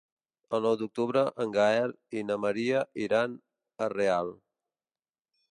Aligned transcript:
El 0.57 0.63
nou 0.67 0.77
d'octubre 0.81 1.23
en 1.45 1.53
Gaël 1.57 1.93
i 2.21 2.25
na 2.31 2.37
Maria 2.47 2.81
iran 3.05 3.37
a 3.87 3.91
Real. 3.97 4.37